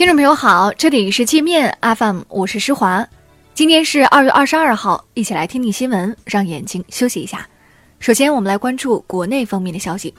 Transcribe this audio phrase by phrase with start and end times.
[0.00, 3.06] 听众朋友好，这里是界面 FM，我是施华。
[3.52, 7.46] 今天是二月二十二号，一起来听听新闻，让眼睛休息一下。
[7.98, 10.14] 首先，我们来关注国内方面的消息。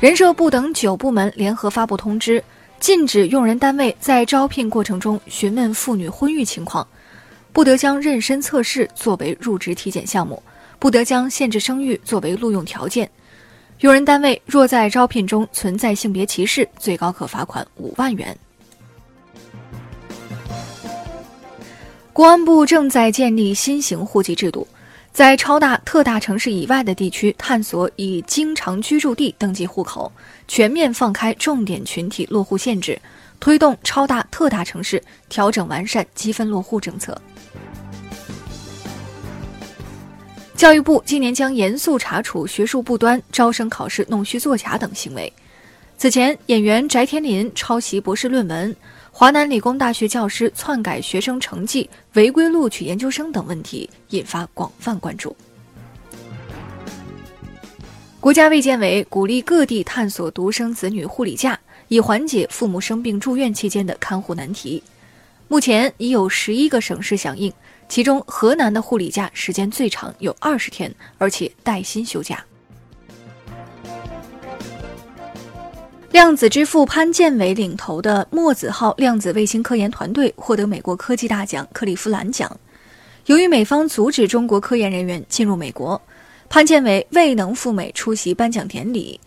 [0.00, 2.42] 人社部等九部门联合发布通知，
[2.80, 6.84] 禁止用人单位在招聘过程中询问妇女婚育情况，
[7.52, 10.42] 不得将妊娠测试作为入职体检项目，
[10.80, 13.08] 不得将限制生育作为录用条件。
[13.80, 18.36] 用人单位若在招聘中存在性别歧视，最高可罚款五万元。
[22.14, 24.66] 公安部正在建立新型户籍制度，
[25.12, 30.10] 在超大、特大城市以外的地区探索以经常居住地登记户口，
[30.48, 32.98] 全面放开重点群体落户限制，
[33.38, 37.20] 推动超大、特大城市调整完善积分落户政策。
[40.56, 45.30] 教育部今年将严肃查处学术不端、招生考试弄虚作假等行为。
[45.98, 48.74] 此前，演员翟天临抄袭博士论文，
[49.10, 55.36] 华南理工大学教师篡改学生成绩、违规录取研究生等问题引发广泛关注。
[58.18, 64.82] 国家卫健委鼓励各地探索独生子女护理假，以缓解父母生病住院期间的看护难题。
[65.48, 67.52] 目前已有十一个省市响应。
[67.88, 72.44] 其中，河南的护理假时间最长，有二十天，而且带薪休假。
[76.10, 82.58] 量子之父潘建伟领头的墨子号量子卫星科研团队获得美国科技大奖克利夫兰奖。
[83.26, 86.00] 由于美方阻止中国科研人员进入美国，
[86.48, 89.20] 潘建伟未能赴美出席颁奖典礼。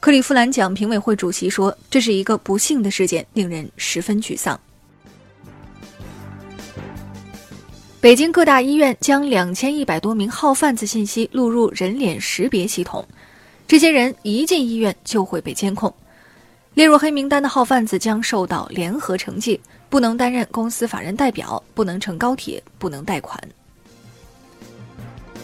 [0.00, 4.58] 克利夫兰奖评委会主席说：“这是一个不幸的事件，令人十分沮丧。”
[8.00, 13.04] 北京各大医院将两千一百多名号贩子信息录入人脸识别系统，
[13.66, 15.92] 这些人一进医院就会被监控。
[16.74, 23.36] 列入黑名单的号贩子将受到联合惩戒，不能担任公司法人代表，不能乘高铁，不能贷款。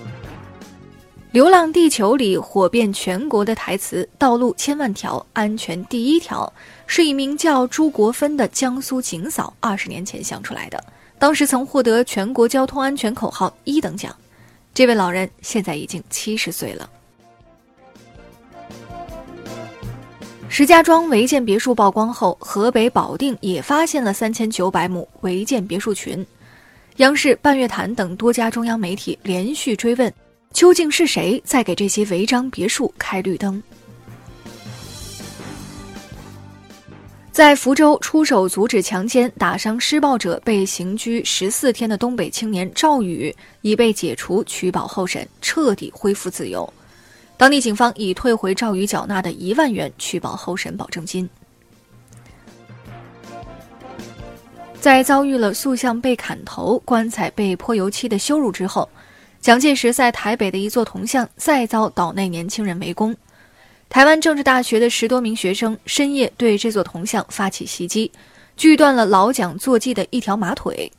[1.30, 6.52] 流浪地球》里火遍全国的台词“道路千万条，安全第一条”，
[6.88, 10.84] 是一名叫朱国芬的江苏警嫂二十年前想出来的。
[11.20, 14.16] 当时曾获得全国交通安全口号一等奖，
[14.72, 16.88] 这位老人现在已经七十岁了。
[20.48, 26.26] 石家庄违建别墅曝光后，河北保定也发现了三千九百亩违建别墅群。
[26.96, 30.10] 央视、半月谈等多家中央媒体连续追问，
[30.54, 33.62] 究竟是谁在给这些违章别墅开绿灯？
[37.40, 46.70] 在福州出手阻止强奸、打伤施暴者被刑拘十四天的东北青年赵宇已被解除取保候审，彻底恢复自由。
[47.38, 51.26] 当地警方已退回赵宇缴纳的一万元取保候审保证金。
[54.78, 58.86] 在遭遇了塑像被砍头、棺材被泼油漆的羞辱之后，
[59.40, 63.16] 蒋介石在台北的一座铜像再遭岛内年轻人围攻。
[63.90, 68.10] 台湾政治大学的十多名学生深夜对这座铜像发起袭击，
[68.56, 70.90] 锯断了老蒋坐骑的一条马腿，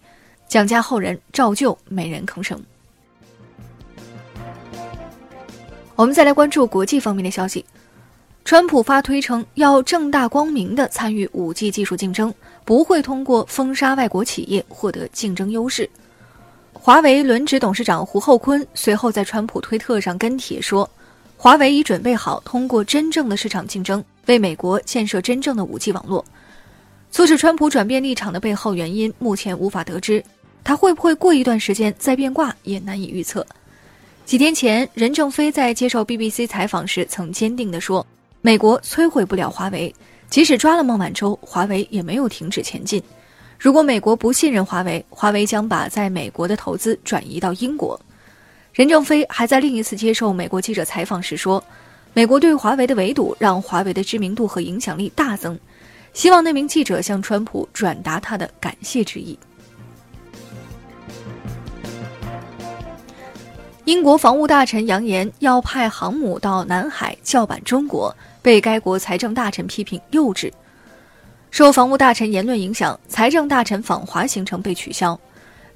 [0.50, 2.62] 蒋家后人照旧没人吭声。
[5.96, 7.64] 我们再来关注国际方面的消息，
[8.44, 12.34] 川普发推称要正大光明的参与五 G 技术竞争，
[12.66, 15.90] 不会通过封杀外国企业获得竞争优势。
[16.74, 20.90] 华为轮值董事长胡厚昆随后在川普推特上跟帖说。
[21.44, 26.24] 华为已准备好通过真正的市场竞争，为美国建设真正的五 G 网络。
[27.10, 30.24] 促使川普转变立场的背后原因，目前无法得知。
[30.64, 33.44] 他会不会过一段时间再变卦，也难以预测。
[34.24, 38.06] 几天前，任正非在接受 BBC 采访时曾坚定地说
[38.42, 39.92] ：“美国摧毁不了华为，
[40.30, 43.02] 即使抓了孟晚舟，华为也没有停止前进。
[43.58, 48.00] 如果美国不信任华为，华为将把在美国的投资转移到英国。”
[48.74, 51.62] 任正非还在另一次接受美国记者采访时说
[52.14, 55.60] ：“美国对华为的围堵让华为的知名度和影响力大增，
[56.14, 59.38] 希望那名记者向川普转达他的感谢之意。”
[63.86, 70.50] 英国防务大臣扬言要派航母到南海叫板中国，被该国财政大臣批评幼稚。
[71.50, 75.20] 受防务大臣言论影响，财政大臣访华行程被取消。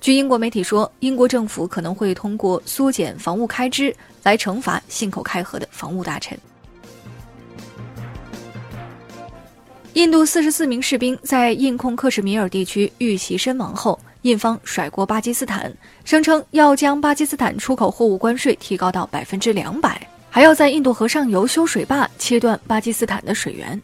[0.05, 3.91] 据英国媒体说，英国政府可能会通过缩减防务开支
[4.21, 6.37] 来惩罚信口开河的防务大臣。
[9.93, 23.81] 印度四十四名士兵在印控克什米尔地区遇袭身亡后，印方甩锅巴基斯坦，声称要将巴基斯坦出口货物关税提高到百分之两百，还要在印度河上游修水坝，切断巴基斯坦的水源。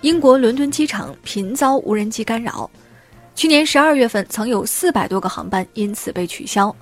[0.00, 2.70] 英国伦敦机场频遭无人机干扰，
[3.34, 6.74] 去年十二月份曾有四百多个航班因此被取消。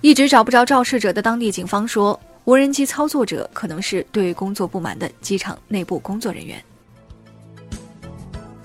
[0.00, 6.62] 一直找不着肇事者的当地警方说，无人机操作者可能是对工作不满的机场内部工作人员。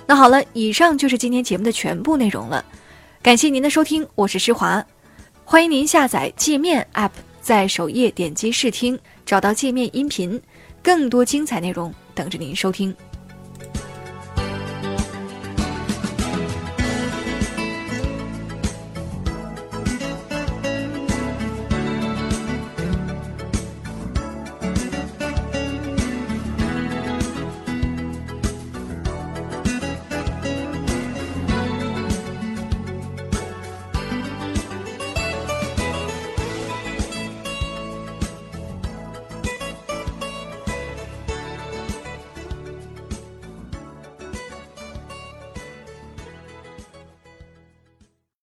[0.06, 2.63] 那好了，以上就是今天节目的全部内容了，
[3.21, 4.85] 感谢您的收听，我是施华，
[5.44, 10.41] 欢迎您下载界面 App，在首页点击试听，找到界面音频，
[10.81, 12.95] 更多精彩内容等着您收听。